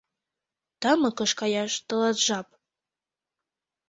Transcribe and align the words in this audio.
—Тамыкыш 0.81 1.31
каяш 1.39 1.73
тылат 1.87 2.17
жап! 2.25 2.47